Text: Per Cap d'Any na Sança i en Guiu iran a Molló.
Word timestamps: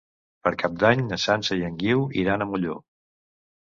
Per 0.47 0.51
Cap 0.63 0.79
d'Any 0.85 1.05
na 1.11 1.21
Sança 1.25 1.61
i 1.61 1.71
en 1.71 1.79
Guiu 1.85 2.05
iran 2.25 2.43
a 2.43 2.53
Molló. 2.55 2.85